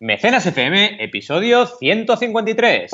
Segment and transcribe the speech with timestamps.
[0.00, 2.92] Mecenas FM, episodio 153.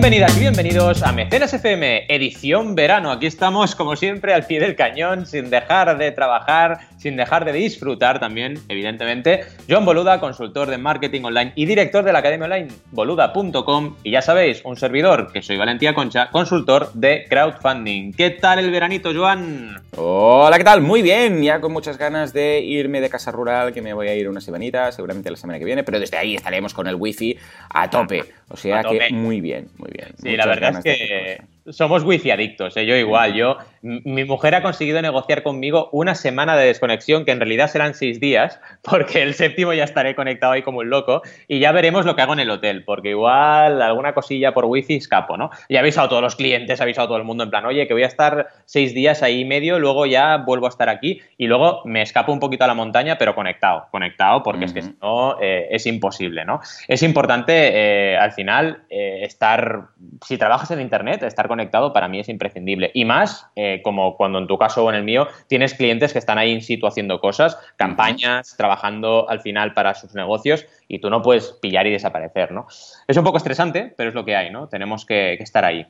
[0.00, 3.12] Bienvenidas y bienvenidos a Mecenas FM, edición verano.
[3.12, 7.52] Aquí estamos, como siempre, al pie del cañón, sin dejar de trabajar, sin dejar de
[7.52, 9.44] disfrutar también, evidentemente.
[9.68, 13.96] John Boluda, consultor de marketing online y director de la academia online boluda.com.
[14.02, 18.14] Y ya sabéis, un servidor, que soy Valentía Concha, consultor de crowdfunding.
[18.14, 19.82] ¿Qué tal el veranito, Joan?
[19.96, 20.80] Hola, ¿qué tal?
[20.80, 24.14] Muy bien, ya con muchas ganas de irme de casa rural, que me voy a
[24.14, 27.36] ir una semanita, seguramente la semana que viene, pero desde ahí estaremos con el wifi
[27.68, 28.24] a tope.
[28.48, 29.89] O sea que muy bien, muy bien.
[30.16, 32.86] Sí, la verdad es que somos wifi adictos, ¿eh?
[32.86, 33.34] yo igual.
[33.34, 37.94] Yo, mi mujer ha conseguido negociar conmigo una semana de desconexión, que en realidad serán
[37.94, 42.04] seis días, porque el séptimo ya estaré conectado ahí como un loco, y ya veremos
[42.04, 45.50] lo que hago en el hotel, porque igual alguna cosilla por wifi escapo, ¿no?
[45.68, 47.64] Y he avisado a todos los clientes, he avisado a todo el mundo en plan,
[47.64, 50.88] oye, que voy a estar seis días ahí y medio, luego ya vuelvo a estar
[50.88, 54.72] aquí, y luego me escapo un poquito a la montaña, pero conectado, conectado, porque es
[54.72, 56.60] que si no, eh, es imposible, ¿no?
[56.88, 59.88] Es importante, eh, al final, eh, estar,
[60.26, 62.90] si trabajas en Internet, estar conectado para mí es imprescindible.
[62.94, 66.18] Y más, eh, como cuando en tu caso o en el mío, tienes clientes que
[66.18, 71.10] están ahí in situ haciendo cosas, campañas, trabajando al final para sus negocios y tú
[71.10, 72.66] no puedes pillar y desaparecer, ¿no?
[73.06, 74.68] Es un poco estresante, pero es lo que hay, ¿no?
[74.68, 75.86] Tenemos que, estar ahí.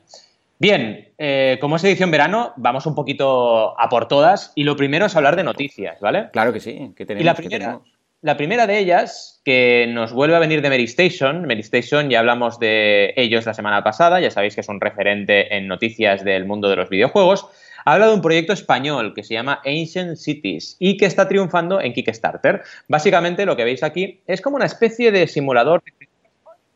[0.59, 5.07] Bien, eh, como es edición verano, vamos un poquito a por todas y lo primero
[5.07, 6.29] es hablar de noticias, ¿vale?
[6.31, 7.23] Claro que sí, que tenemos.
[7.23, 7.79] Y la primera,
[8.21, 11.47] la primera de ellas, que nos vuelve a venir de Mary Station.
[11.47, 15.55] Mary Station, ya hablamos de ellos la semana pasada, ya sabéis que es un referente
[15.55, 17.47] en noticias del mundo de los videojuegos.
[17.85, 21.93] Habla de un proyecto español que se llama Ancient Cities y que está triunfando en
[21.93, 22.63] Kickstarter.
[22.87, 25.83] Básicamente lo que veis aquí es como una especie de simulador.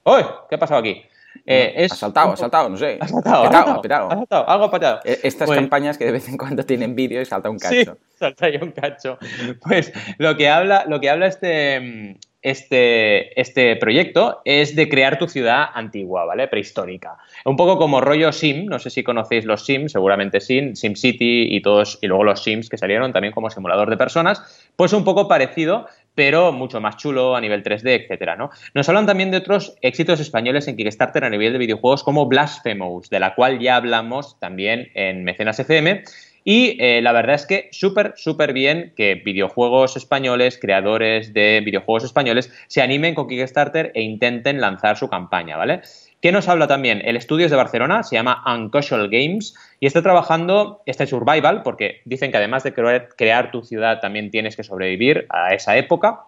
[0.04, 0.22] ¡Uy!
[0.50, 1.04] ¿Qué ha pasado aquí?
[1.46, 2.98] Eh, es ha saltado, ha saltado, no sé.
[3.02, 4.12] Ha saltado, petado, petado.
[4.12, 5.00] Ha saltado, algo patado.
[5.04, 7.94] E, estas pues campañas que de vez en cuando tienen vídeo y salta un cacho.
[7.94, 9.18] Sí, salta ahí un cacho.
[9.62, 15.28] Pues lo que habla, lo que habla este, este, este proyecto es de crear tu
[15.28, 16.48] ciudad antigua, ¿vale?
[16.48, 17.18] Prehistórica.
[17.44, 21.48] Un poco como rollo Sim, no sé si conocéis los Sims, seguramente Sim, Sim City
[21.50, 25.04] y todos, y luego los Sims que salieron también como simulador de personas, pues un
[25.04, 28.52] poco parecido, pero mucho más chulo a nivel 3D, etcétera, ¿no?
[28.76, 33.10] Nos hablan también de otros éxitos españoles en Kickstarter a nivel de videojuegos como Blasphemous,
[33.10, 36.04] de la cual ya hablamos también en Mecenas FM,
[36.48, 42.04] y eh, la verdad es que súper, súper bien que videojuegos españoles, creadores de videojuegos
[42.04, 45.82] españoles, se animen con Kickstarter e intenten lanzar su campaña, ¿vale?
[46.22, 47.02] ¿Qué nos habla también?
[47.04, 52.02] El estudio es de Barcelona, se llama Uncasual Games y está trabajando este survival, porque
[52.06, 56.26] dicen que además de crear tu ciudad también tienes que sobrevivir a esa época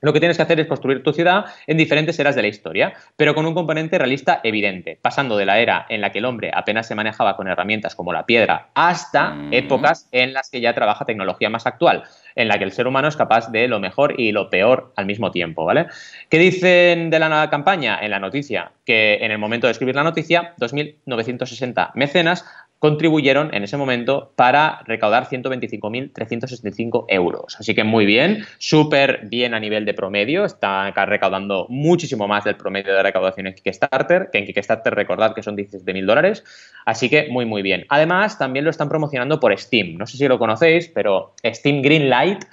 [0.00, 2.94] lo que tienes que hacer es construir tu ciudad en diferentes eras de la historia,
[3.16, 6.50] pero con un componente realista evidente, pasando de la era en la que el hombre
[6.52, 9.52] apenas se manejaba con herramientas como la piedra hasta mm.
[9.52, 13.08] épocas en las que ya trabaja tecnología más actual, en la que el ser humano
[13.08, 15.86] es capaz de lo mejor y lo peor al mismo tiempo, ¿vale?
[16.28, 17.98] ¿Qué dicen de la nueva campaña?
[18.00, 22.44] En la noticia, que en el momento de escribir la noticia, 2.960 mecenas
[22.78, 27.56] contribuyeron en ese momento para recaudar 125.365 euros.
[27.58, 32.56] Así que muy bien, súper bien a nivel de promedio, está recaudando muchísimo más del
[32.56, 36.44] promedio de recaudación en Kickstarter, que en Kickstarter recordad que son 17.000 dólares,
[36.84, 37.86] así que muy muy bien.
[37.88, 42.44] Además, también lo están promocionando por Steam, no sé si lo conocéis, pero Steam Greenlight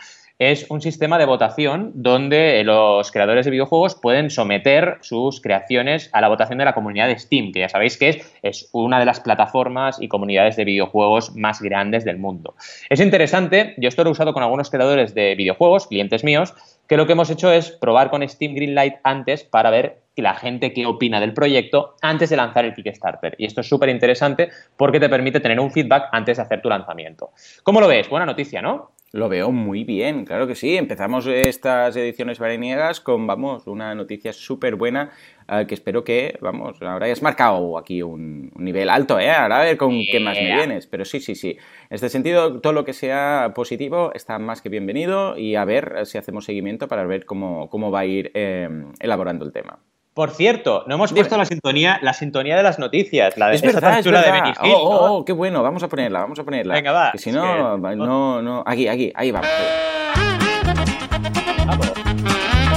[0.52, 6.22] es un sistema de votación donde los creadores de videojuegos pueden someter sus creaciones a
[6.22, 9.06] la votación de la comunidad de Steam, que ya sabéis que es, es una de
[9.06, 12.56] las plataformas y comunidades de videojuegos más grandes del mundo.
[12.90, 16.54] Es interesante, yo esto lo he usado con algunos creadores de videojuegos, clientes míos,
[16.88, 20.74] que lo que hemos hecho es probar con Steam Greenlight antes para ver la gente
[20.74, 23.36] qué opina del proyecto antes de lanzar el Kickstarter.
[23.38, 26.70] Y esto es súper interesante porque te permite tener un feedback antes de hacer tu
[26.70, 27.32] lanzamiento.
[27.64, 28.10] ¿Cómo lo ves?
[28.10, 28.92] Buena noticia, ¿no?
[29.16, 30.76] Lo veo muy bien, claro que sí.
[30.76, 35.12] Empezamos estas ediciones veraniegas con, vamos, una noticia súper buena
[35.48, 39.30] eh, que espero que, vamos, ahora ya has marcado aquí un, nivel alto, ¿eh?
[39.30, 40.88] Ahora a ver con qué más me vienes.
[40.88, 41.52] Pero sí, sí, sí.
[41.52, 46.08] En este sentido, todo lo que sea positivo está más que bienvenido y a ver
[46.08, 48.68] si hacemos seguimiento para ver cómo, cómo va a ir eh,
[49.00, 49.78] elaborando el tema.
[50.14, 53.64] Por cierto, no hemos puesto la sintonía, la sintonía de las noticias, la de es
[53.64, 54.26] verdad, es verdad.
[54.26, 56.76] de Benny oh, oh, oh, qué bueno, vamos a ponerla, vamos a ponerla.
[56.76, 57.12] Venga, va.
[57.14, 59.50] Que si no, no, no, aquí, aquí, ahí vamos.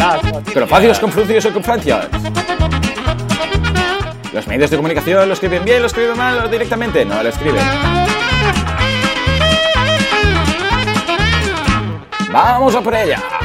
[0.01, 0.43] vamos.
[0.55, 2.09] Pero facios con fruncios o con francias.
[4.33, 7.63] Los medios de comunicación lo escriben bien, lo escriben mal o directamente no lo escriben.
[12.33, 13.36] Vamos a por ella.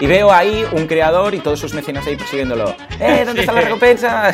[0.00, 2.72] Y veo ahí un creador y todos sus mecenas ahí persiguiéndolo.
[3.00, 4.32] ¡Eh, ¿dónde está la recompensa?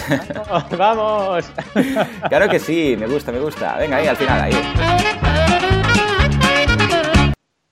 [0.77, 1.51] ¡Vamos!
[2.29, 3.79] claro que sí, me gusta, me gusta.
[3.79, 4.53] Venga, ahí, al final, ahí.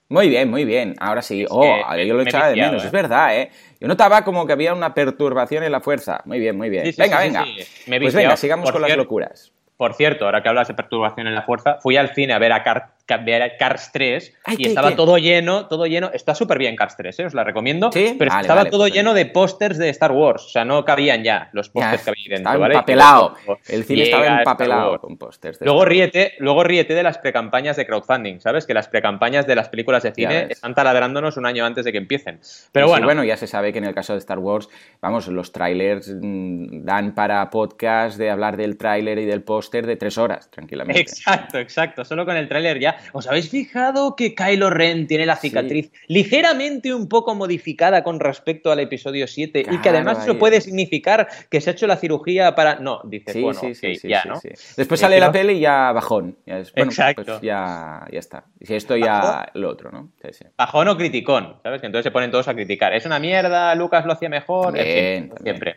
[0.08, 0.94] Muy bien, muy bien.
[1.00, 1.44] Ahora sí.
[1.50, 2.90] Oh, yo lo echaba de menos, es ¿eh?
[2.92, 3.50] verdad, ¿eh?
[3.78, 6.22] Yo notaba como que había una perturbación en la fuerza.
[6.24, 6.94] Muy bien, muy bien.
[6.96, 7.44] venga, venga.
[7.86, 9.52] pues venga, sigamos con las locuras.
[9.76, 12.52] Por cierto, ahora que hablas de perturbación en la fuerza, fui al cine a ver
[12.52, 12.62] a
[13.06, 13.24] Car
[13.58, 16.10] Cars 3 y estaba todo lleno, todo lleno.
[16.12, 17.24] Está súper bien Cars 3, ¿eh?
[17.26, 17.90] os la recomiendo.
[17.90, 20.44] Pero estaba todo pues lleno de pósters de Star Wars.
[20.44, 22.58] O sea, no cabían ya los pósters que había dentro.
[22.58, 22.74] ¿vale?
[22.74, 23.34] empapelado.
[23.68, 25.58] El cine estaba empapelado con pósters.
[25.60, 28.66] Luego ríete, luego ríete de las precampañas de crowdfunding, ¿sabes?
[28.66, 31.98] Que las precampañas de las películas de cine están taladrándonos un año antes de que
[31.98, 32.40] empiecen.
[32.72, 33.06] Pero bueno.
[33.06, 34.68] bueno, ya se sabe que en el caso de Star Wars,
[35.00, 39.96] vamos, los trailers mm, dan para podcast de hablar del tráiler y del póster de
[39.96, 41.00] tres horas, tranquilamente.
[41.00, 42.04] Exacto, exacto.
[42.04, 46.94] Solo con el tráiler ya ¿Os habéis fijado que Kylo Ren tiene la cicatriz ligeramente
[46.94, 51.60] un poco modificada con respecto al episodio 7 y que además eso puede significar que
[51.60, 52.76] se ha hecho la cirugía para...
[52.76, 53.60] No, dice, bueno,
[54.02, 54.40] ya, ¿no?
[54.76, 56.36] Después sale la peli y ya bajón.
[56.44, 57.40] Pues Exacto.
[57.40, 58.44] ya, ya está.
[58.60, 60.10] Y si esto ya lo otro, ¿no?
[60.56, 61.80] Bajón o criticón, ¿sabes?
[61.80, 62.92] Que entonces se ponen todos a criticar.
[62.92, 65.76] Es una mierda, Lucas lo hacía mejor, siempre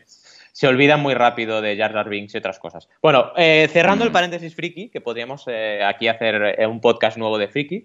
[0.55, 2.87] se olvidan muy rápido de Jar Jar Binks y otras cosas.
[3.01, 7.37] Bueno, eh, cerrando el paréntesis friki, que podríamos eh, aquí hacer eh, un podcast nuevo
[7.37, 7.83] de friki,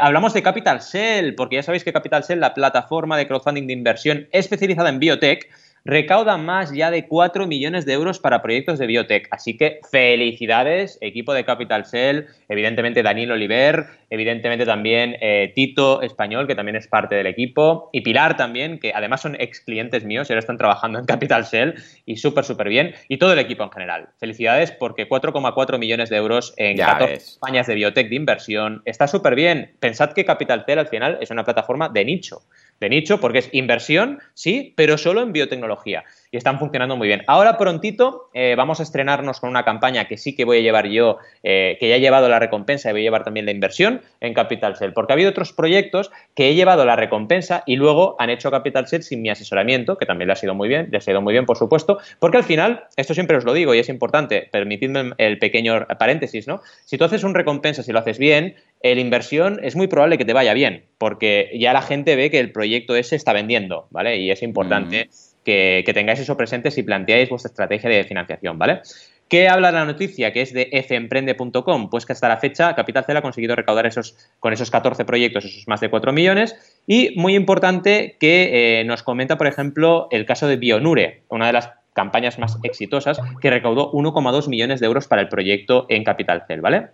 [0.00, 3.74] hablamos de Capital Cell, porque ya sabéis que Capital Cell, la plataforma de crowdfunding de
[3.74, 5.48] inversión especializada en biotech,
[5.84, 9.28] recauda más ya de 4 millones de euros para proyectos de biotech.
[9.30, 16.46] Así que felicidades, equipo de Capital Cell, evidentemente Daniel Oliver, evidentemente también eh, Tito Español,
[16.46, 20.28] que también es parte del equipo, y Pilar también, que además son ex clientes míos
[20.28, 21.74] y ahora están trabajando en Capital Cell
[22.06, 24.08] y súper, súper bien, y todo el equipo en general.
[24.18, 29.34] Felicidades porque 4,4 millones de euros en 14 campañas de biotech de inversión está súper
[29.34, 29.72] bien.
[29.80, 32.42] Pensad que Capital Cell al final es una plataforma de nicho
[32.80, 36.04] de nicho, porque es inversión, sí, pero solo en biotecnología.
[36.32, 37.22] Y están funcionando muy bien.
[37.26, 40.86] Ahora prontito eh, vamos a estrenarnos con una campaña que sí que voy a llevar
[40.86, 44.02] yo, eh, que ya he llevado la recompensa y voy a llevar también la inversión
[44.20, 44.92] en Capital Cell.
[44.92, 48.86] Porque ha habido otros proyectos que he llevado la recompensa y luego han hecho Capital
[48.86, 51.32] Cell sin mi asesoramiento, que también le ha sido muy bien, le ha sido muy
[51.32, 51.98] bien, por supuesto.
[52.20, 56.46] Porque al final, esto siempre os lo digo y es importante, permitidme el pequeño paréntesis,
[56.46, 56.60] ¿no?
[56.84, 60.24] Si tú haces un recompensa, si lo haces bien, la inversión es muy probable que
[60.24, 64.18] te vaya bien, porque ya la gente ve que el proyecto ese está vendiendo, ¿vale?
[64.18, 65.08] Y es importante
[65.44, 68.80] que, tengáis eso presente si planteáis vuestra estrategia de financiación, ¿vale?
[69.28, 70.32] ¿Qué habla la noticia?
[70.32, 71.88] Que es de femprende.com.
[71.88, 75.44] Pues que hasta la fecha Capital Cel ha conseguido recaudar esos, con esos 14 proyectos
[75.44, 76.80] esos más de 4 millones.
[76.86, 81.52] Y muy importante que eh, nos comenta, por ejemplo, el caso de Bionure, una de
[81.52, 86.44] las campañas más exitosas, que recaudó 1,2 millones de euros para el proyecto en Capital
[86.48, 86.88] Cel, ¿vale?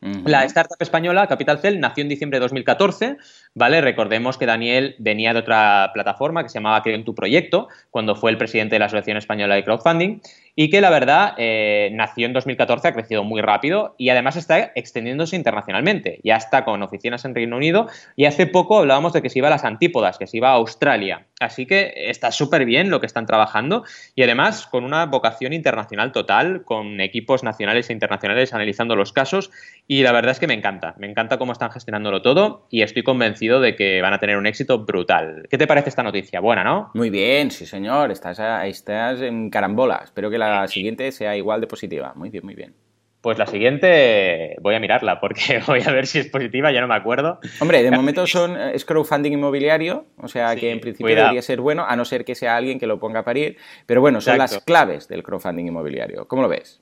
[0.00, 3.18] La startup española, Capital Cell, nació en diciembre de 2014,
[3.54, 3.82] ¿vale?
[3.82, 8.16] Recordemos que Daniel venía de otra plataforma que se llamaba Creo en tu proyecto, cuando
[8.16, 10.20] fue el presidente de la Asociación Española de Crowdfunding,
[10.54, 14.72] y que la verdad eh, nació en 2014, ha crecido muy rápido y además está
[14.74, 16.20] extendiéndose internacionalmente.
[16.24, 19.48] Ya está con oficinas en Reino Unido y hace poco hablábamos de que se iba
[19.48, 21.26] a las antípodas, que se iba a Australia.
[21.40, 26.12] Así que está súper bien lo que están trabajando y además con una vocación internacional
[26.12, 29.50] total, con equipos nacionales e internacionales analizando los casos
[29.86, 33.02] y la verdad es que me encanta, me encanta cómo están gestionándolo todo y estoy
[33.02, 35.46] convencido de que van a tener un éxito brutal.
[35.48, 36.40] ¿Qué te parece esta noticia?
[36.40, 36.90] Buena, ¿no?
[36.94, 40.00] Muy bien, sí señor, estás, estás en carambola.
[40.04, 42.12] Espero que la siguiente sea igual de positiva.
[42.16, 42.74] Muy bien, muy bien.
[43.20, 46.88] Pues la siguiente voy a mirarla porque voy a ver si es positiva, ya no
[46.88, 47.38] me acuerdo.
[47.60, 51.84] Hombre, de momento son, es crowdfunding inmobiliario, o sea que en principio debería ser bueno,
[51.86, 53.58] a no ser que sea alguien que lo ponga a parir.
[53.86, 56.26] Pero bueno, son las claves del crowdfunding inmobiliario.
[56.26, 56.80] ¿Cómo lo ves?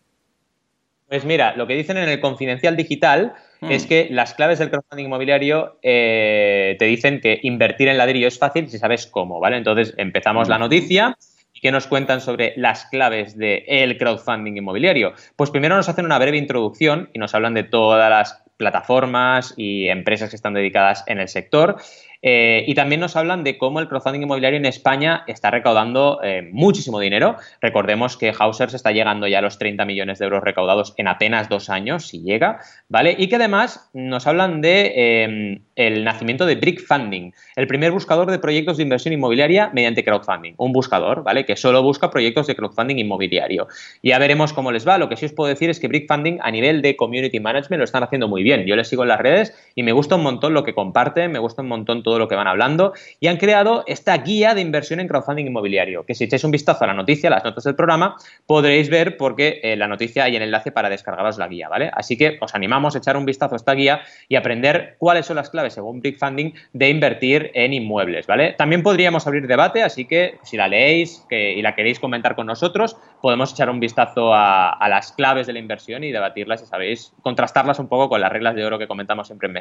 [1.09, 3.73] Pues mira, lo que dicen en el confidencial digital hmm.
[3.73, 8.39] es que las claves del crowdfunding inmobiliario eh, te dicen que invertir en ladrillo es
[8.39, 9.57] fácil si sabes cómo, ¿vale?
[9.57, 11.17] Entonces empezamos la noticia
[11.61, 15.13] ¿Qué nos cuentan sobre las claves del crowdfunding inmobiliario?
[15.37, 19.89] Pues primero nos hacen una breve introducción y nos hablan de todas las plataformas y
[19.89, 21.77] empresas que están dedicadas en el sector.
[22.21, 26.49] Eh, y también nos hablan de cómo el crowdfunding inmobiliario en España está recaudando eh,
[26.51, 27.37] muchísimo dinero.
[27.61, 31.49] Recordemos que Hausers está llegando ya a los 30 millones de euros recaudados en apenas
[31.49, 32.59] dos años, si llega,
[32.89, 33.15] ¿vale?
[33.17, 38.29] Y que además nos hablan de em, el nacimiento de Brick Funding, el primer buscador
[38.31, 40.55] de proyectos de inversión inmobiliaria mediante crowdfunding.
[40.57, 41.45] Un buscador, ¿vale?
[41.45, 43.69] Que solo busca proyectos de crowdfunding inmobiliario.
[44.03, 44.99] Ya veremos cómo les va.
[44.99, 47.79] Lo que sí os puedo decir es que Brick Funding a nivel de community management
[47.79, 48.67] lo están haciendo muy bien bien.
[48.67, 51.39] Yo les sigo en las redes y me gusta un montón lo que comparten, me
[51.39, 54.99] gusta un montón todo lo que van hablando y han creado esta guía de inversión
[54.99, 57.75] en crowdfunding inmobiliario, que si echáis un vistazo a la noticia, a las notas del
[57.75, 61.91] programa, podréis ver porque en la noticia hay el enlace para descargaros la guía, ¿vale?
[61.93, 65.37] Así que os animamos a echar un vistazo a esta guía y aprender cuáles son
[65.37, 68.55] las claves, según Big Funding, de invertir en inmuebles, ¿vale?
[68.55, 72.97] También podríamos abrir debate, así que si la leéis y la queréis comentar con nosotros,
[73.21, 77.13] podemos echar un vistazo a, a las claves de la inversión y debatirlas, y sabéis,
[77.21, 79.59] contrastarlas un poco con las reglas de oro que comentamos siempre en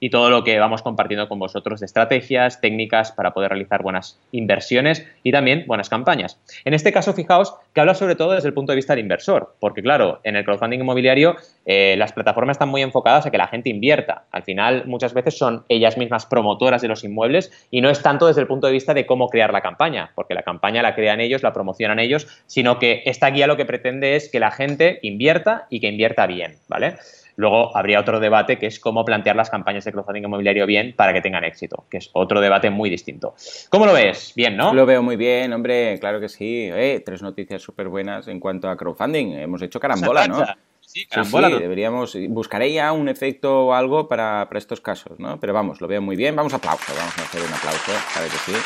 [0.00, 4.18] y todo lo que vamos compartiendo con vosotros de estrategias, técnicas para poder realizar buenas
[4.32, 6.40] inversiones y también buenas campañas.
[6.64, 9.54] En este caso, fijaos que habla sobre todo desde el punto de vista del inversor,
[9.60, 13.48] porque claro, en el crowdfunding inmobiliario eh, las plataformas están muy enfocadas a que la
[13.48, 14.24] gente invierta.
[14.30, 18.26] Al final, muchas veces son ellas mismas promotoras de los inmuebles y no es tanto
[18.26, 21.20] desde el punto de vista de cómo crear la campaña, porque la campaña la crean
[21.20, 24.98] ellos, la promocionan ellos, sino que esta guía lo que pretende es que la gente
[25.02, 26.96] invierta y que invierta bien, ¿vale?
[27.36, 31.12] Luego habría otro debate que es cómo plantear las campañas de crowdfunding inmobiliario bien para
[31.12, 33.34] que tengan éxito, que es otro debate muy distinto.
[33.68, 34.32] ¿Cómo lo ves?
[34.34, 34.72] Bien, ¿no?
[34.72, 36.68] Lo veo muy bien, hombre, claro que sí.
[36.72, 39.32] Eh, tres noticias súper buenas en cuanto a crowdfunding.
[39.34, 40.44] Hemos hecho carambola, ¿no?
[40.80, 41.48] Sí, carambola.
[41.48, 45.38] Sí, deberíamos, buscaré ya un efecto o algo para, estos casos, ¿no?
[45.38, 46.34] Pero vamos, lo veo muy bien.
[46.34, 48.58] Vamos a aplauso, vamos a hacer un aplauso, claro que sí.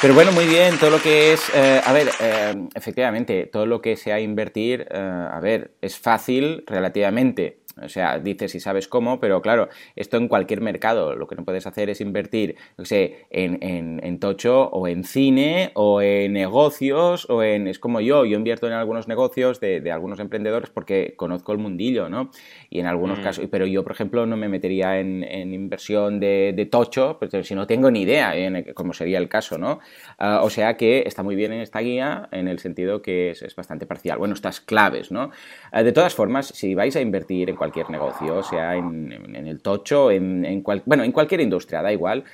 [0.00, 3.80] Pero bueno, muy bien, todo lo que es, eh, a ver, eh, efectivamente, todo lo
[3.80, 9.42] que sea invertir, a ver, es fácil relativamente o sea, dices si sabes cómo, pero
[9.42, 11.16] claro, esto en cualquier mercado.
[11.16, 15.72] Lo que no puedes hacer es invertir, no sé, en, en, tocho o en cine
[15.74, 17.66] o en negocios o en...
[17.66, 21.58] Es como yo, yo invierto en algunos negocios de, de algunos emprendedores porque conozco el
[21.58, 22.30] mundillo, ¿no?
[22.70, 23.22] Y en algunos mm.
[23.22, 27.46] casos, pero yo, por ejemplo, no me metería en, en inversión de, de, tocho, pues,
[27.46, 29.80] si no tengo ni idea, en, como sería el caso, ¿no?
[30.18, 33.42] Ah, o sea que está muy bien en esta guía en el sentido que es,
[33.42, 34.18] es bastante parcial.
[34.18, 35.30] Bueno, estas claves, ¿no?
[35.72, 40.10] Ah, de todas formas, si vais a invertir en cualquier negocio, sea en, el tocho,
[40.10, 42.24] en, en bueno, en cualquier industria, da igual,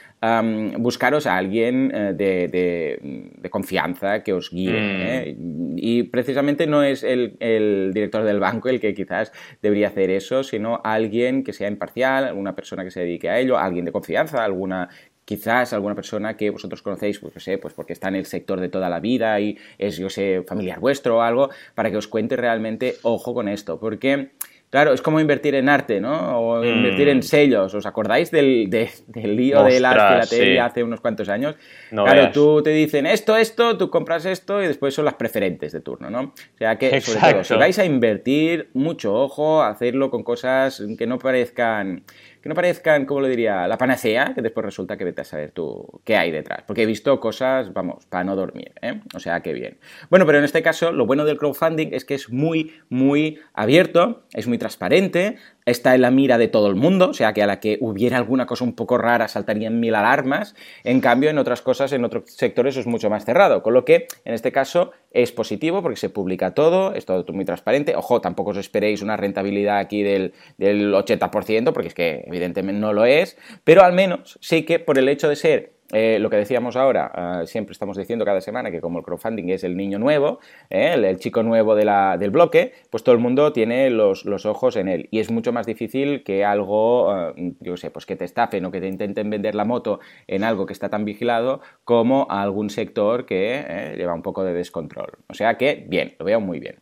[0.78, 4.72] buscaros a alguien eh, de, confianza que os guíe.
[4.72, 5.02] Mm.
[5.02, 5.36] ¿eh?
[5.76, 9.32] Y precisamente no es el, director del banco el que quizás
[9.62, 13.56] debería hacer eso, sino alguien que sea imparcial, alguna persona que se dedique a ello,
[13.56, 14.88] alguien de confianza, alguna
[15.24, 18.68] quizás alguna persona que vosotros conocéis, pues, sé, pues porque está en el sector de
[18.68, 22.34] toda la vida y es, yo sé, familiar vuestro o algo, para que os cuente
[22.34, 24.30] realmente, ojo con esto, porque
[24.70, 26.38] Claro, es como invertir en arte, ¿no?
[26.38, 27.22] O invertir en mm.
[27.22, 27.74] sellos.
[27.74, 31.56] ¿Os acordáis del, del lío de la filatelia hace unos cuantos años?
[31.90, 35.80] claro, tú te dicen esto, esto, tú compras esto y después son las preferentes de
[35.80, 36.20] turno, ¿no?
[36.20, 41.06] O sea que, sobre todo, si vais a invertir, mucho ojo, hacerlo con cosas que
[41.06, 42.04] no parezcan
[42.42, 45.50] que no parezcan, como lo diría, la panacea, que después resulta que vete a saber
[45.50, 46.62] tú qué hay detrás.
[46.66, 49.00] Porque he visto cosas, vamos, para no dormir, ¿eh?
[49.14, 49.78] O sea, qué bien.
[50.08, 54.22] Bueno, pero en este caso, lo bueno del crowdfunding es que es muy, muy abierto,
[54.32, 55.36] es muy transparente,
[55.70, 58.16] está en la mira de todo el mundo, o sea que a la que hubiera
[58.16, 62.24] alguna cosa un poco rara saltarían mil alarmas, en cambio en otras cosas, en otros
[62.26, 66.10] sectores es mucho más cerrado, con lo que en este caso es positivo porque se
[66.10, 70.92] publica todo, es todo muy transparente, ojo, tampoco os esperéis una rentabilidad aquí del, del
[70.92, 75.08] 80%, porque es que evidentemente no lo es, pero al menos sí que por el
[75.08, 78.80] hecho de ser eh, lo que decíamos ahora, ah, siempre estamos diciendo cada semana que
[78.80, 83.14] como el crowdfunding es el niño nuevo, eh, el, chico nuevo del bloque, pues todo
[83.14, 85.08] el mundo tiene los, ojos en él.
[85.10, 88.70] Y es mucho más difícil que algo, ah, yo sé, pues que te estafen o
[88.70, 92.70] que te intenten vender la moto en algo que está tan vigilado como a algún
[92.70, 95.18] sector que eh, lleva un poco de descontrol.
[95.28, 96.80] O sea que, bien, lo veo muy bien.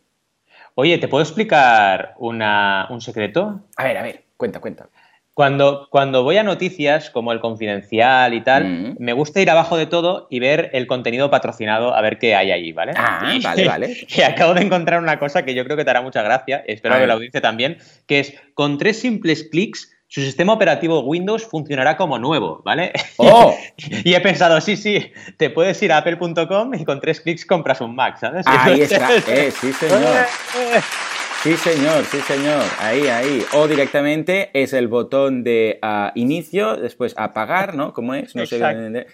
[0.75, 3.61] Oye, ¿te puedo explicar un secreto?
[3.75, 4.89] A ver, a ver, cuenta, cuenta.
[5.39, 8.95] Cuando, cuando voy a noticias como el confidencial y tal, mm.
[8.99, 12.51] me gusta ir abajo de todo y ver el contenido patrocinado, a ver qué hay
[12.51, 12.91] allí, ¿vale?
[12.97, 14.07] Ah, vale, vale.
[14.17, 16.99] Y acabo de encontrar una cosa que yo creo que te hará mucha gracia, espero
[16.99, 21.95] que la audiencia también, que es con tres simples clics su sistema operativo Windows funcionará
[21.95, 22.91] como nuevo, ¿vale?
[23.15, 23.55] ¡Oh!
[23.77, 27.79] y he pensado, sí, sí, te puedes ir a apple.com y con tres clics compras
[27.79, 28.45] un Mac, ¿sabes?
[28.45, 30.03] Ahí está, eh, sí, señor.
[31.41, 32.61] Sí, señor, sí, señor.
[32.79, 33.45] Ahí, ahí.
[33.53, 37.93] O directamente es el botón de uh, inicio, después apagar, ¿no?
[37.93, 38.35] ¿Cómo es?
[38.35, 38.59] No sé.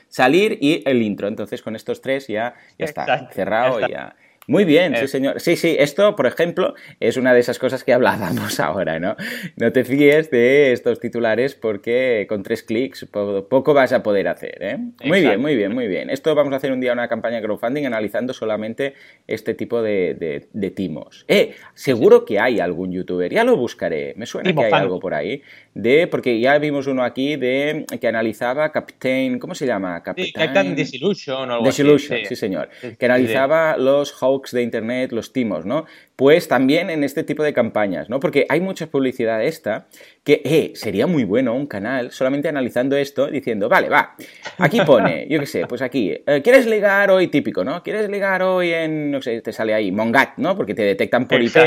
[0.07, 1.27] Salir y el intro.
[1.27, 4.15] Entonces, con estos tres ya, ya está cerrado y ya.
[4.47, 5.07] Muy bien, sí, eh.
[5.07, 5.39] señor.
[5.39, 9.15] Sí, sí, esto, por ejemplo, es una de esas cosas que hablábamos ahora, ¿no?
[9.55, 14.57] No te fíes de estos titulares porque con tres clics poco vas a poder hacer,
[14.61, 14.77] ¿eh?
[15.03, 16.09] Muy bien, muy bien, muy bien.
[16.09, 18.93] Esto vamos a hacer un día una campaña de crowdfunding analizando solamente
[19.27, 21.25] este tipo de, de, timos.
[21.27, 25.13] Eh, seguro que hay algún youtuber, ya lo buscaré, me suena que hay algo por
[25.13, 25.41] ahí,
[25.73, 30.01] de, porque ya vimos uno aquí de que analizaba Captain, ¿cómo se llama?
[30.03, 32.35] Captain, Disillusion o algo Disillusion, sí.
[32.35, 32.69] señor.
[32.97, 35.85] Que analizaba los blogs de internet, los timos, ¿no?
[36.15, 38.19] Pues también en este tipo de campañas, ¿no?
[38.19, 39.87] Porque hay mucha publicidad esta
[40.23, 44.15] que, eh, sería muy bueno un canal solamente analizando esto, diciendo, vale, va,
[44.57, 47.83] aquí pone, yo qué sé, pues aquí, eh, ¿quieres ligar hoy típico, ¿no?
[47.83, 50.55] ¿Quieres ligar hoy en, no sé, te sale ahí, Mongat, ¿no?
[50.55, 51.57] Porque te detectan por IP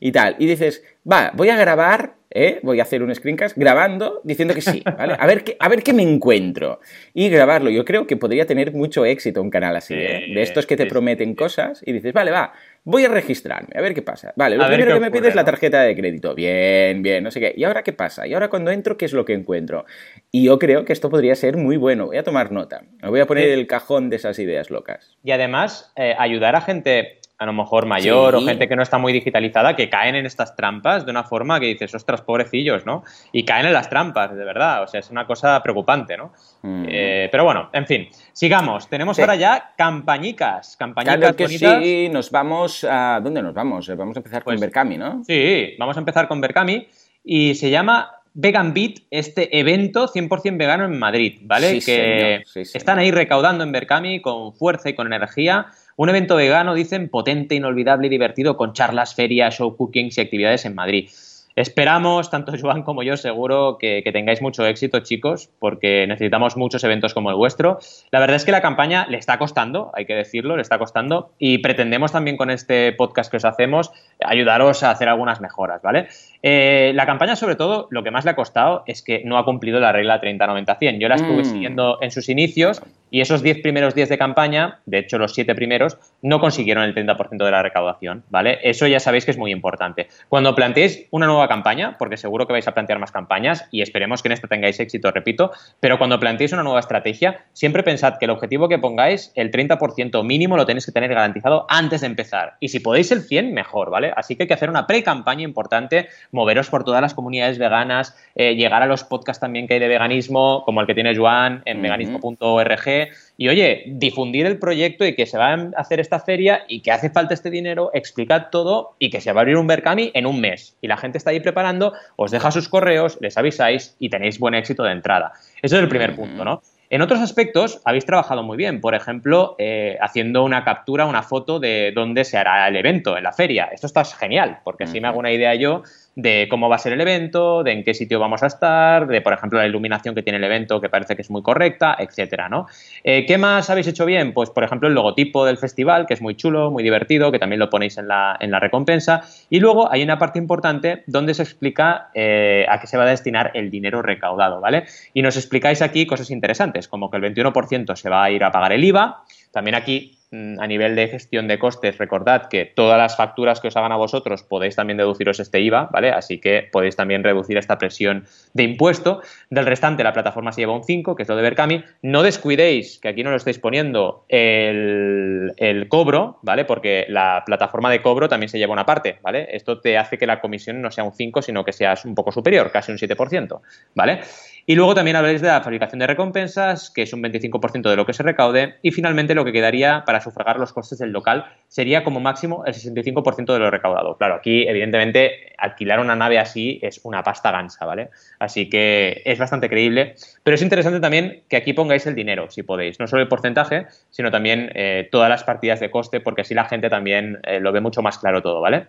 [0.00, 0.36] y tal.
[0.38, 2.60] Y dices, va, voy a grabar ¿eh?
[2.62, 5.16] voy a hacer un screencast grabando diciendo que sí, ¿vale?
[5.18, 6.80] A ver, qué, a ver qué me encuentro.
[7.14, 7.70] Y grabarlo.
[7.70, 10.26] Yo creo que podría tener mucho éxito un canal así, ¿eh?
[10.34, 12.52] De estos que te prometen cosas y dices, vale, va,
[12.86, 14.32] voy a registrarme, a ver qué pasa.
[14.36, 16.34] Vale, lo primero que me pides es la tarjeta de crédito.
[16.36, 17.52] Bien, bien, no sé qué.
[17.56, 18.26] ¿Y ahora qué pasa?
[18.28, 19.84] ¿Y ahora cuando entro, qué es lo que encuentro?
[20.30, 22.06] Y yo creo que esto podría ser muy bueno.
[22.06, 22.84] Voy a tomar nota.
[23.02, 25.18] Me voy a poner el cajón de esas ideas locas.
[25.24, 28.96] Y además, eh, ayudar a gente a lo mejor mayor o gente que no está
[28.96, 33.04] muy digitalizada que caen en estas trampas de una forma que dices, ostras, pobrecillos, ¿no?
[33.30, 34.82] Y caen en las trampas, de verdad.
[34.82, 36.32] O sea, es una cosa preocupante, ¿no?
[36.62, 36.86] Mm.
[36.88, 38.88] Eh, pero bueno, en fin, sigamos.
[38.88, 40.76] Tenemos ahora ya campañicas.
[40.78, 43.20] Campañicas que sí, nos vamos a...
[43.22, 43.86] ¿Dónde nos vamos?
[43.94, 45.24] Vamos a empezar con Berkami, pues ¿no?
[45.24, 46.88] Sí, vamos a empezar con Berkami
[47.22, 51.80] y se llama Vegan Beat, este evento 100% vegano en Madrid, ¿vale?
[51.80, 57.08] que están ahí recaudando en Berkami con fuerza y con energía un evento vegano, dicen,
[57.08, 61.08] potente, inolvidable y divertido con charlas, ferias, show cookings y actividades en Madrid.
[61.56, 67.14] Esperamos, tanto Joan como yo, seguro que, tengáis mucho éxito, chicos, porque necesitamos muchos eventos
[67.14, 67.78] como el vuestro.
[68.10, 71.30] La verdad es que la campaña le está costando, hay que decirlo, le está costando,
[71.38, 73.90] y pretendemos también con este podcast que os hacemos
[74.22, 76.08] ayudaros a hacer algunas mejoras, ¿vale?
[76.42, 79.46] Eh, la campaña, sobre todo, lo que más le ha costado es que no ha
[79.46, 81.00] cumplido la regla 30-90-100.
[81.00, 81.44] Yo la estuve mm.
[81.46, 85.54] siguiendo en sus inicios y esos 10 primeros días de campaña, de hecho los 7
[85.54, 88.58] primeros, no consiguieron el 30% de la recaudación, ¿vale?
[88.62, 90.08] Eso ya sabéis que es muy importante.
[90.28, 94.22] Cuando planteéis una nueva campaña, porque seguro que vais a plantear más campañas y esperemos
[94.22, 98.24] que en esta tengáis éxito, repito, pero cuando planteéis una nueva estrategia, siempre pensad que
[98.24, 102.56] el objetivo que pongáis, el 30% mínimo, lo tenéis que tener garantizado antes de empezar.
[102.60, 104.12] Y si podéis el 100, mejor, ¿vale?
[104.16, 108.54] Así que hay que hacer una pre-campaña importante, moveros por todas las comunidades veganas, eh,
[108.54, 111.82] llegar a los podcasts también que hay de veganismo, como el que tiene Joan en
[111.82, 112.95] veganismo.org
[113.36, 116.92] y oye, difundir el proyecto y que se va a hacer esta feria y que
[116.92, 120.26] hace falta este dinero, explicad todo y que se va a abrir un Berkami en
[120.26, 120.76] un mes.
[120.80, 124.54] Y la gente está ahí preparando, os deja sus correos, les avisáis y tenéis buen
[124.54, 125.32] éxito de entrada.
[125.62, 126.62] Ese es el primer punto, ¿no?
[126.88, 131.58] En otros aspectos habéis trabajado muy bien, por ejemplo, eh, haciendo una captura, una foto
[131.58, 133.68] de dónde se hará el evento, en la feria.
[133.72, 135.82] Esto está genial, porque así me hago una idea yo
[136.16, 139.20] de cómo va a ser el evento, de en qué sitio vamos a estar, de,
[139.20, 142.48] por ejemplo, la iluminación que tiene el evento, que parece que es muy correcta, etcétera,
[142.48, 142.66] ¿no?
[143.04, 144.32] Eh, ¿Qué más habéis hecho bien?
[144.32, 147.60] Pues, por ejemplo, el logotipo del festival, que es muy chulo, muy divertido, que también
[147.60, 149.20] lo ponéis en la, en la recompensa.
[149.50, 153.08] Y luego hay una parte importante donde se explica eh, a qué se va a
[153.08, 154.84] destinar el dinero recaudado, ¿vale?
[155.12, 158.50] Y nos explicáis aquí cosas interesantes, como que el 21% se va a ir a
[158.50, 159.22] pagar el IVA,
[159.56, 163.68] también aquí Mm, a nivel de gestión de costes, recordad que todas las facturas que
[163.68, 166.10] os hagan a vosotros podéis también deduciros este IVA, ¿vale?
[166.10, 169.22] Así que podéis también reducir esta presión de impuesto.
[169.50, 171.84] Del restante, la plataforma se lleva un 5, que es lo de Berkami.
[172.02, 176.64] No descuidéis, que aquí no lo estáis poniendo, el, cobro, ¿vale?
[176.64, 179.46] Porque la plataforma de cobro también se lleva una parte, ¿vale?
[179.52, 182.32] Esto te hace que la comisión no sea un 5, sino que sea un poco
[182.32, 183.60] superior, casi un 7%,
[183.94, 184.20] ¿vale?
[184.68, 188.04] Y luego también habláis de la fabricación de recompensas, que es un 25% de lo
[188.04, 188.74] que se recaude.
[188.82, 192.74] Y finalmente lo que quedaría para sufragar los costes del local sería como máximo el
[192.74, 194.16] 65% de lo recaudado.
[194.16, 198.10] Claro, aquí evidentemente alquilar una nave así es una pasta gansa, ¿vale?
[198.40, 200.16] Así que es bastante creíble.
[200.42, 202.98] Pero es interesante también que aquí pongáis el dinero, si podéis.
[202.98, 206.64] No solo el porcentaje, sino también eh, todas las partidas de coste, porque así la
[206.64, 208.86] gente también eh, lo ve mucho más claro todo, ¿vale?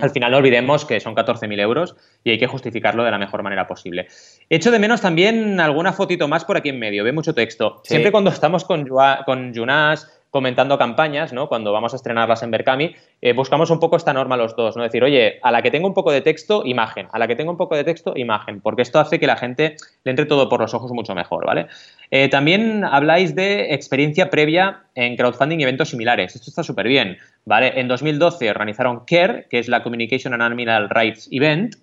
[0.00, 3.42] Al final no olvidemos que son 14.000 euros y hay que justificarlo de la mejor
[3.42, 4.08] manera posible.
[4.50, 7.80] Echo de menos también alguna fotito más por aquí en medio, ve mucho texto.
[7.84, 8.86] Siempre cuando estamos con,
[9.24, 11.46] con Junas, comentando campañas, ¿no?
[11.46, 14.82] Cuando vamos a estrenarlas en Berkami, eh, buscamos un poco esta norma los dos, ¿no?
[14.82, 17.52] Decir, oye, a la que tengo un poco de texto, imagen, a la que tengo
[17.52, 20.60] un poco de texto, imagen, porque esto hace que la gente le entre todo por
[20.60, 21.68] los ojos mucho mejor, ¿vale?
[22.10, 26.34] Eh, también habláis de experiencia previa en crowdfunding y eventos similares.
[26.34, 27.78] Esto está súper bien, ¿vale?
[27.78, 31.76] En 2012 organizaron CARE, que es la Communication and Animal Rights Event,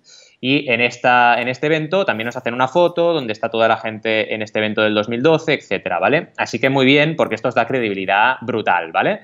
[0.44, 3.76] y en, esta, en este evento también nos hacen una foto donde está toda la
[3.76, 6.30] gente en este evento del 2012, etcétera, ¿vale?
[6.36, 9.20] Así que muy bien, porque esto os da credibilidad brutal, ¿vale?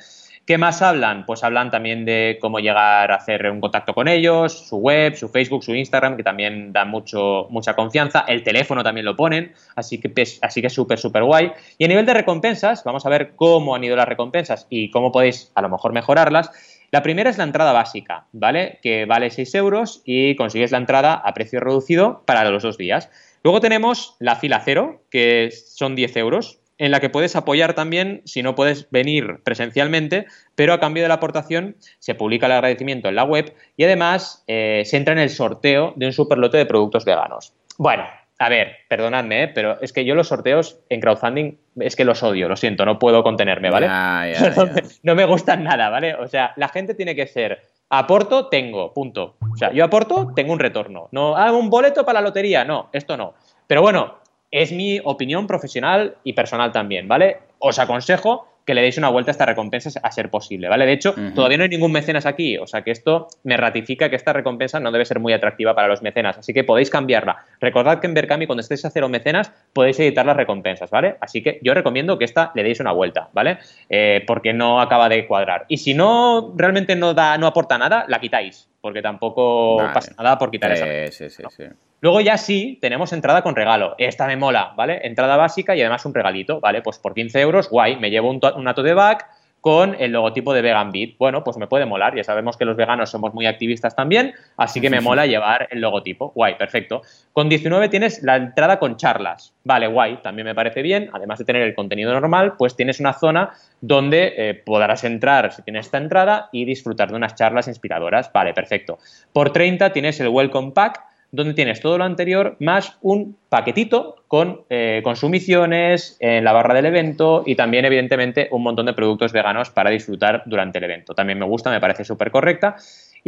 [0.46, 1.26] ¿Qué más hablan?
[1.26, 5.28] Pues hablan también de cómo llegar a hacer un contacto con ellos, su web, su
[5.28, 8.24] Facebook, su Instagram, que también da mucho, mucha confianza.
[8.28, 11.50] El teléfono también lo ponen, así que, así que es súper, súper guay.
[11.78, 15.10] Y a nivel de recompensas, vamos a ver cómo han ido las recompensas y cómo
[15.10, 16.77] podéis a lo mejor mejorarlas.
[16.90, 18.78] La primera es la entrada básica, ¿vale?
[18.82, 23.10] Que vale 6 euros y consigues la entrada a precio reducido para los dos días.
[23.42, 26.60] Luego tenemos la fila cero, que son 10 euros.
[26.80, 31.08] en la que puedes apoyar también si no puedes venir presencialmente, pero a cambio de
[31.08, 35.18] la aportación se publica el agradecimiento en la web y además eh, se entra en
[35.18, 37.52] el sorteo de un superlote de productos veganos.
[37.78, 38.04] Bueno,
[38.40, 39.48] a ver, perdonadme, ¿eh?
[39.48, 42.98] pero es que yo los sorteos en crowdfunding es que los odio, lo siento, no
[42.98, 43.88] puedo contenerme, ¿vale?
[45.02, 46.14] no, me, gustan nada, ¿vale?
[46.14, 49.36] O sea, la gente tiene que ser aporto, tengo, punto.
[49.52, 51.08] O sea, yo aporto, tengo un retorno.
[51.10, 53.34] No, hago ah, un boleto para la lotería, no, esto no.
[53.66, 54.18] Pero bueno,
[54.50, 57.38] es mi opinión profesional y personal también, ¿vale?
[57.58, 60.84] Os aconsejo que le deis una vuelta a estas recompensas a ser posible, ¿vale?
[60.84, 64.16] De hecho, todavía no hay ningún mecenas aquí, o sea que esto me ratifica que
[64.16, 67.38] esta recompensa no debe ser muy atractiva para los mecenas, así que podéis cambiarla.
[67.62, 71.16] Recordad que en Berkami, cuando estéis a cero mecenas, podéis editar las recompensas, ¿vale?
[71.22, 73.56] Así que yo recomiendo que esta le deis una vuelta, ¿vale?
[73.88, 75.64] Eh, porque no acaba de cuadrar.
[75.68, 80.38] Y si no realmente no da, no aporta nada, la quitáis, porque tampoco pasa nada
[80.38, 80.86] por quitar esa.
[81.10, 81.64] Sí, sí, sí.
[82.00, 83.94] Luego ya sí, tenemos entrada con regalo.
[83.98, 85.00] Esta me mola, ¿vale?
[85.02, 86.80] Entrada básica y además un regalito, ¿vale?
[86.80, 89.26] Pues por 15 euros, guay, me llevo un, un de bag
[89.60, 91.18] con el logotipo de Vegan Beat.
[91.18, 92.14] Bueno, pues me puede molar.
[92.14, 95.80] Ya sabemos que los veganos somos muy activistas también, así que me mola llevar el
[95.80, 96.32] logotipo.
[96.34, 97.02] Guay, perfecto.
[97.32, 99.54] Con 19 tienes la entrada con charlas.
[99.64, 101.10] Vale, guay, también me parece bien.
[101.12, 105.62] Además de tener el contenido normal, pues tienes una zona donde eh, podrás entrar si
[105.62, 108.32] tienes esta entrada y disfrutar de unas charlas inspiradoras.
[108.32, 108.98] Vale, perfecto.
[109.32, 114.62] Por 30 tienes el Welcome Pack donde tienes todo lo anterior más un paquetito con
[114.70, 119.70] eh, consumiciones en la barra del evento y también, evidentemente, un montón de productos veganos
[119.70, 121.14] para disfrutar durante el evento.
[121.14, 122.76] También me gusta, me parece súper correcta.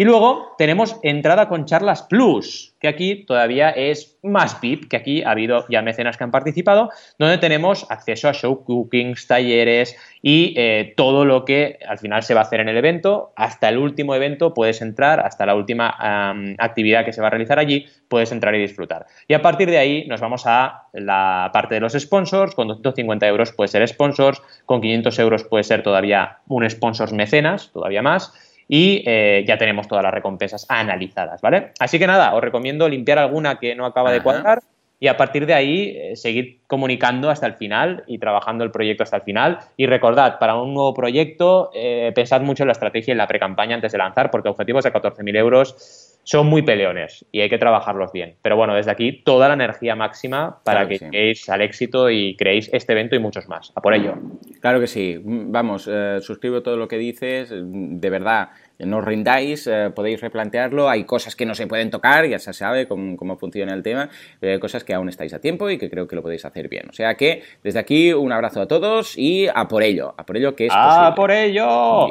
[0.00, 5.22] Y luego tenemos entrada con charlas plus, que aquí todavía es más VIP, que aquí
[5.22, 10.54] ha habido ya mecenas que han participado, donde tenemos acceso a show cookings, talleres y
[10.56, 13.34] eh, todo lo que al final se va a hacer en el evento.
[13.36, 15.94] Hasta el último evento puedes entrar, hasta la última
[16.56, 19.04] actividad que se va a realizar allí, puedes entrar y disfrutar.
[19.28, 22.54] Y a partir de ahí nos vamos a la parte de los sponsors.
[22.54, 27.70] Con 250 euros puede ser sponsors, con 500 euros puede ser todavía un sponsors mecenas,
[27.70, 28.32] todavía más
[28.72, 31.72] y eh, ya tenemos todas las recompensas analizadas, ¿vale?
[31.80, 34.60] Así que nada, os recomiendo limpiar alguna que no acaba de cuadrar
[35.00, 39.02] y a partir de ahí eh, seguir comunicando hasta el final y trabajando el proyecto
[39.02, 39.58] hasta el final.
[39.76, 43.26] Y recordad, para un nuevo proyecto, eh, pensad mucho en la estrategia y en la
[43.26, 47.58] pre-campaña antes de lanzar, porque objetivos de 14.000 euros son muy peleones y hay que
[47.58, 48.36] trabajarlos bien.
[48.40, 52.70] Pero bueno, desde aquí toda la energía máxima para que lleguéis al éxito y creéis
[52.72, 53.72] este evento y muchos más.
[53.74, 54.14] A por ello.
[54.60, 55.18] Claro que sí.
[55.24, 57.48] Vamos, eh, suscribo todo lo que dices.
[57.50, 58.50] De verdad,
[58.84, 60.88] no os rindáis, eh, podéis replantearlo.
[60.88, 64.52] Hay cosas que no se pueden tocar, ya se sabe cómo, funciona el tema, pero
[64.52, 66.88] hay cosas que aún estáis a tiempo y que creo que lo podéis hacer bien.
[66.90, 70.36] O sea que desde aquí un abrazo a todos y a por ello, a por
[70.36, 72.08] ello que es ¡A por ello!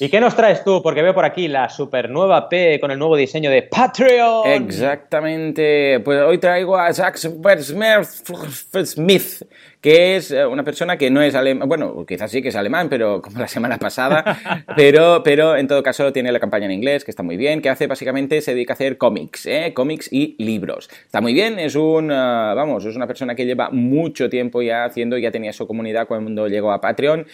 [0.00, 0.82] ¿Y qué nos traes tú?
[0.82, 4.50] Porque veo por aquí la super nueva P con el nuevo diseño de Patreon.
[4.50, 6.00] Exactamente.
[6.00, 9.42] Pues hoy traigo a Zach Smith,
[9.80, 12.88] que es eh, una persona que no es alemán, bueno, quizás sí que es alemán,
[12.88, 14.38] pero como la semana pasada,
[14.76, 17.68] pero, pero en todo caso tiene la campaña en inglés, que está muy bien, que
[17.68, 19.72] hace básicamente, se dedica a hacer cómics, ¿eh?
[19.74, 20.88] cómics y libros.
[21.04, 24.84] Está muy bien, es un, eh, vamos, es una persona que lleva mucho tiempo ya
[24.84, 27.26] haciendo, ya tenía su comunidad cuando llegó a Patreon,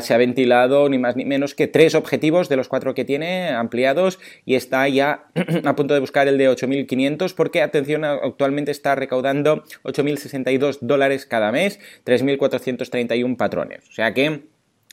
[0.00, 3.48] se ha ventilado ni más ni menos que tres objetivos de los cuatro que tiene
[3.48, 5.24] ampliados y está ya
[5.64, 11.52] a punto de buscar el de 8.500 porque, atención, actualmente está recaudando 8.062 dólares cada
[11.52, 13.88] mes 3.431 patrones.
[13.88, 14.42] O sea que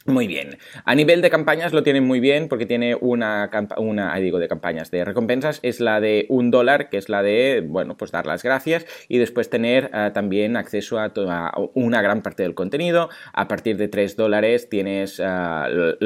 [0.07, 0.57] muy bien.
[0.85, 4.89] A nivel de campañas lo tienen muy bien porque tiene una, una digo, de campañas
[4.89, 8.41] de recompensas, es la de un dólar, que es la de, bueno, pues dar las
[8.41, 13.09] gracias y después tener eh, también acceso a, toda, una gran parte del contenido.
[13.33, 15.97] A partir de 3 dólares tienes eh,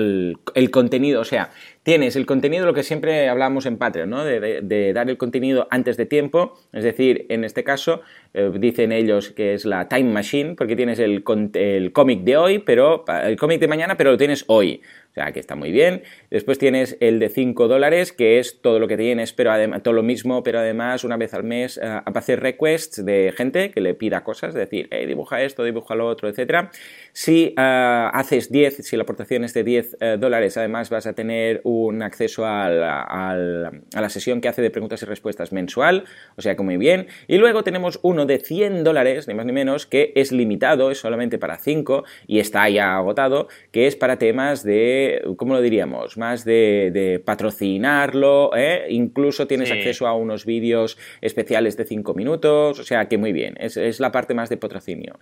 [0.55, 1.51] el, contenido, o sea,
[1.83, 4.23] tienes el contenido, lo que siempre hablamos en Patreon, ¿no?
[4.23, 8.01] De, dar el contenido antes de tiempo, es decir, en este caso
[8.33, 12.59] eh, dicen ellos que es la time machine, porque tienes el, el cómic de hoy,
[12.59, 14.81] pero el cómic de mañana, pero lo tienes hoy.
[15.11, 16.03] O sea, que está muy bien.
[16.29, 19.93] Después tienes el de 5 dólares, que es todo lo que tienes, pero además, todo
[19.93, 23.93] lo mismo, pero además una vez al mes uh, hacer requests de gente que le
[23.93, 26.69] pida cosas, es decir, hey, dibuja esto, dibuja lo otro, etc.
[27.11, 31.11] Si uh, haces 10, si la aportación es de 10 uh, dólares, además vas a
[31.11, 36.05] tener un acceso a la, a la sesión que hace de preguntas y respuestas mensual,
[36.37, 37.07] o sea que muy bien.
[37.27, 40.99] Y luego tenemos uno de 100 dólares, ni más ni menos, que es limitado, es
[40.99, 45.61] solamente para 5 y está ya agotado, que es para temas de de, ¿cómo lo
[45.61, 46.17] diríamos?
[46.17, 48.85] Más de, patrocinarlo, ¿eh?
[48.89, 53.55] incluso tienes acceso a unos vídeos especiales de 5 minutos, o sea que muy bien,
[53.59, 55.19] es, la parte más de patrocinio.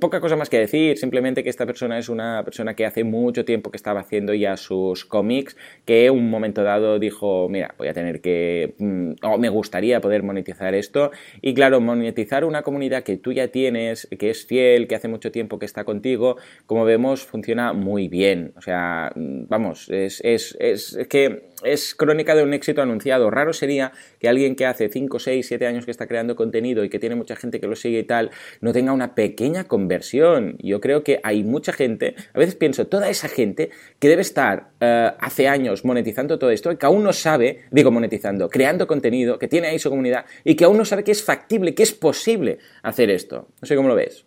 [0.00, 3.44] poca cosa más que decir, simplemente que esta persona es una persona que hace mucho
[3.44, 7.92] tiempo que estaba haciendo ya sus cómics, que un momento dado dijo, mira, voy a
[7.92, 13.16] tener que, mm, o me gustaría poder monetizar esto, y claro, monetizar una comunidad que
[13.16, 17.24] tú ya tienes, que es fiel, que hace mucho tiempo que está contigo, como vemos,
[17.24, 18.33] funciona muy bien.
[18.56, 20.20] O sea, vamos, es,
[21.08, 23.30] que es crónica de un éxito anunciado.
[23.30, 26.88] Raro sería que alguien que hace 5, 6, 7 años que está creando contenido y
[26.88, 30.56] que tiene mucha gente que lo sigue y tal, no tenga una pequeña conversión.
[30.58, 34.70] Yo creo que hay mucha gente, a veces pienso, toda esa gente que debe estar
[34.80, 39.48] eh, hace años monetizando todo esto, que aún no sabe, digo monetizando, creando contenido, que
[39.48, 42.58] tiene ahí su comunidad y que aún no sabe que es factible, que es posible
[42.82, 43.48] hacer esto.
[43.60, 44.26] No sé cómo lo ves.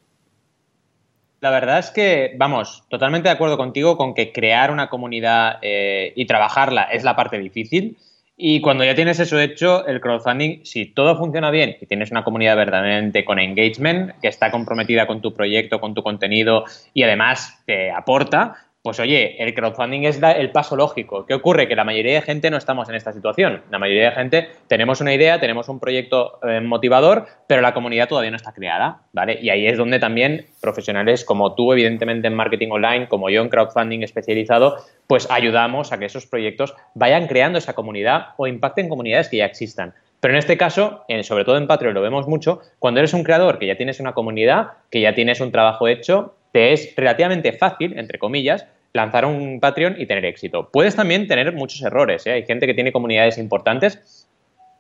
[1.40, 6.14] La verdad es que, vamos, totalmente de acuerdo contigo con que crear una comunidad eh,
[6.16, 7.96] y trabajarla es la parte difícil.
[8.40, 12.24] Y cuando ya tienes eso hecho, el crowdfunding, si todo funciona bien y tienes una
[12.24, 17.64] comunidad verdaderamente con engagement, que está comprometida con tu proyecto, con tu contenido y además
[17.66, 21.26] te aporta, pues oye, el crowdfunding es el paso lógico.
[21.26, 21.68] ¿Qué ocurre?
[21.68, 23.62] Que la mayoría de gente no estamos en esta situación.
[23.70, 28.08] La mayoría de gente tenemos una idea, tenemos un proyecto eh, motivador, pero la comunidad
[28.08, 29.40] todavía no está creada, ¿vale?
[29.42, 33.50] Y ahí es donde también profesionales como tú, evidentemente en marketing online, como yo en
[33.50, 39.28] crowdfunding especializado, pues ayudamos a que esos proyectos vayan creando esa comunidad o impacten comunidades
[39.28, 39.96] que ya existan.
[40.22, 43.60] Pero en este caso, sobre todo en Patreon lo vemos mucho, cuando eres un creador
[43.60, 48.00] que ya tienes una comunidad, que ya tienes un trabajo hecho, te es relativamente fácil,
[48.00, 50.70] entre comillas, lanzar un Patreon y tener éxito.
[50.72, 52.26] Puedes también tener muchos errores.
[52.28, 52.32] ¿eh?
[52.32, 54.28] Hay gente que tiene comunidades importantes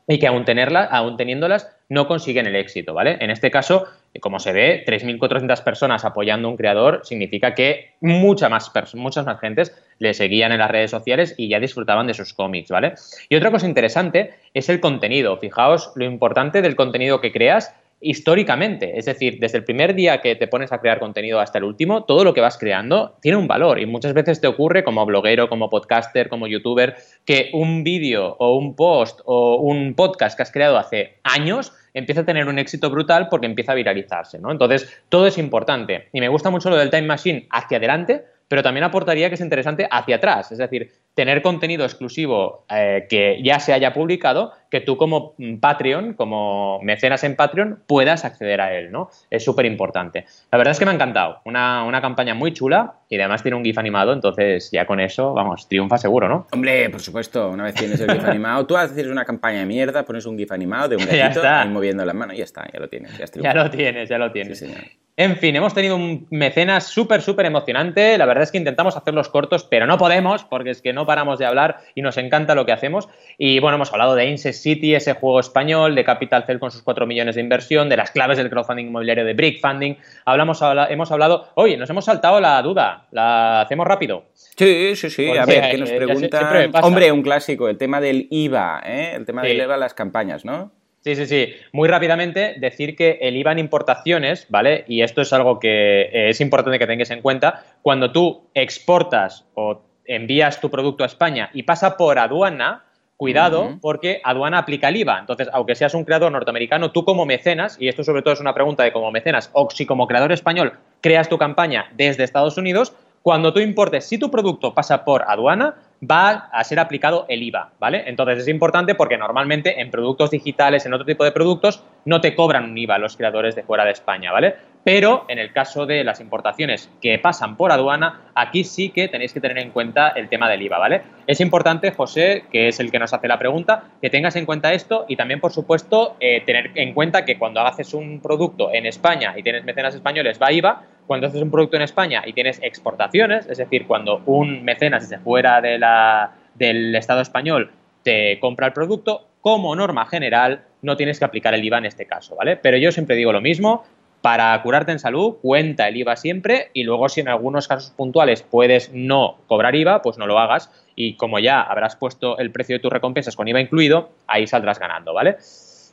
[0.08, 3.18] y que aún, tenerlas, aún teniéndolas no consiguen el éxito, ¿vale?
[3.20, 3.86] En este caso,
[4.22, 9.40] como se ve, 3.400 personas apoyando a un creador significa que mucha más muchas más
[9.40, 12.94] gentes le seguían en las redes sociales y ya disfrutaban de sus cómics, ¿vale?
[13.28, 15.38] Y otra cosa interesante es el contenido.
[15.38, 18.98] Fijaos lo importante del contenido que creas históricamente.
[18.98, 22.04] Es decir, desde el primer día que te pones a crear contenido hasta el último,
[22.04, 25.50] todo lo que vas creando tiene un valor y muchas veces te ocurre como bloguero,
[25.50, 30.52] como podcaster, como youtuber, que un vídeo o un post o un podcast que has
[30.52, 34.52] creado hace años empieza a tener un éxito brutal porque empieza a viralizarse, ¿no?
[34.52, 36.10] Entonces, todo es importante.
[36.14, 39.42] Y me gusta mucho lo del Time Machine hacia adelante, pero también aportaría que es
[39.42, 44.82] interesante hacia atrás, es decir, tener contenido exclusivo eh, que ya se haya publicado, que
[44.82, 49.10] tú como Patreon, como mecenas en Patreon, puedas acceder a él, ¿no?
[49.32, 50.26] Es súper importante.
[50.52, 53.58] La verdad es que me ha encantado, una, una, campaña muy chula y además tiene
[53.58, 56.46] un GIF animado, entonces ya con eso, vamos, triunfa seguro, ¿no?
[56.52, 60.06] Hombre, por supuesto, una vez tienes el GIF animado, tú haces una campaña de mierda,
[60.06, 62.80] pones un GIF animado de un gatito ahí moviendo las manos y ya está, ya
[62.80, 63.18] lo tienes.
[63.18, 64.60] Ya, ya lo tienes, ya lo tienes.
[64.60, 64.72] Sí,
[65.20, 68.20] en fin, hemos tenido un mecenas súper, súper emocionante.
[68.20, 71.40] La verdad es que intentamos hacerlos cortos, pero no podemos, porque es que no paramos
[71.40, 73.10] de hablar y nos encanta lo que hacemos.
[73.40, 76.84] Y bueno, hemos hablado de Inset City, ese juego español, de Capital Cell con sus
[76.84, 79.96] 4 millones de inversión, de las claves del crowdfunding inmobiliario de Brick Funding.
[80.24, 81.50] Hablamos, hemos hablado.
[81.56, 83.08] Oye, nos hemos saltado la duda.
[83.10, 84.26] ¿La hacemos rápido?
[84.36, 85.36] Sí, sí, sí.
[85.36, 86.72] a ver, ¿qué nos preguntan?
[86.84, 89.14] Hombre, un clásico, el tema del IVA, ¿eh?
[89.16, 90.77] El tema del IVA en las campañas, ¿no?
[91.08, 91.54] Sí, sí, sí.
[91.72, 94.84] Muy rápidamente decir que el IVA en importaciones, ¿vale?
[94.90, 97.64] Y esto es algo que eh, es importante que tengas en cuenta.
[97.82, 102.84] Cuando tú exportas o envías tu producto a España y pasa por aduana,
[103.16, 105.20] cuidado porque aduana aplica el IVA.
[105.20, 108.54] Entonces, aunque seas un creador norteamericano, tú como mecenas, y esto sobre todo es una
[108.54, 112.92] pregunta de como mecenas, o si como creador español creas tu campaña desde Estados Unidos,
[113.22, 117.72] cuando tú importes, si tu producto pasa por aduana, va a ser aplicado el IVA,
[117.80, 118.04] ¿vale?
[118.08, 122.36] Entonces es importante porque normalmente en productos digitales, en otro tipo de productos, no te
[122.36, 124.56] cobran un IVA los creadores de fuera de España, ¿vale?
[124.88, 129.34] Pero en el caso de las importaciones que pasan por aduana, aquí sí que tenéis
[129.34, 131.02] que tener en cuenta el tema del IVA, ¿vale?
[131.28, 134.72] Es importante, José, que es el que nos hace la pregunta, que tengas en cuenta
[134.72, 138.86] esto y también, por supuesto, eh, tener en cuenta que cuando haces un producto en
[138.86, 142.62] España y tienes mecenas españoles, va IVA, cuando haces un producto en España y tienes
[142.64, 147.72] exportaciones, es decir, cuando un mecenas desde fuera de la, del Estado español
[148.04, 152.06] te compra el producto, como norma general no tienes que aplicar el IVA en este
[152.06, 152.56] caso, ¿vale?
[152.56, 153.84] Pero yo siempre digo lo mismo,
[154.28, 158.42] para curarte en salud, cuenta el IVA siempre y luego si en algunos casos puntuales
[158.42, 162.76] puedes no cobrar IVA, pues no lo hagas y como ya habrás puesto el precio
[162.76, 165.38] de tus recompensas con IVA incluido, ahí saldrás ganando, ¿vale?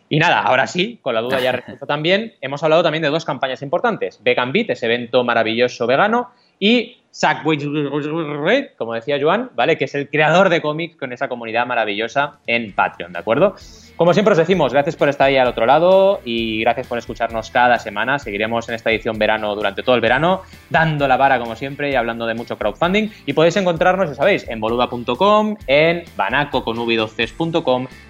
[0.08, 3.24] Y nada, ahora sí, con la duda ya resuelta también, hemos hablado también de dos
[3.24, 4.18] campañas importantes.
[4.24, 7.62] Vegan Beat, ese evento maravilloso vegano, y Sackwich,
[8.76, 9.78] como decía Joan, ¿vale?
[9.78, 13.54] Que es el creador de cómics con esa comunidad maravillosa en Patreon, ¿de acuerdo?
[13.96, 17.50] Como siempre os decimos, gracias por estar ahí al otro lado y gracias por escucharnos
[17.50, 18.18] cada semana.
[18.18, 21.94] Seguiremos en esta edición verano durante todo el verano dando la vara como siempre y
[21.94, 23.08] hablando de mucho crowdfunding.
[23.24, 26.76] Y podéis encontrarnos, ya sabéis, en boluda.com, en banaco con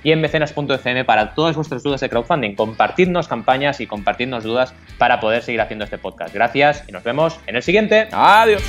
[0.03, 2.55] y en mecenas.fm para todas vuestras dudas de crowdfunding.
[2.55, 6.35] Compartidnos campañas y compartidnos dudas para poder seguir haciendo este podcast.
[6.35, 8.09] Gracias y nos vemos en el siguiente.
[8.11, 8.63] Adiós.